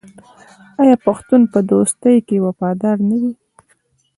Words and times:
آیا 0.81 0.95
پښتون 1.05 1.41
په 1.53 1.59
دوستۍ 1.71 2.15
کې 2.27 2.43
وفادار 2.45 2.97
نه 3.09 3.15
وي؟ 3.21 3.33